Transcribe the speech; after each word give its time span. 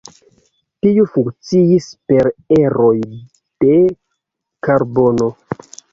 Tiu 0.85 1.03
funkciis 1.17 1.89
per 2.13 2.29
eroj 2.57 2.97
de 3.67 3.77
karbono. 4.69 5.29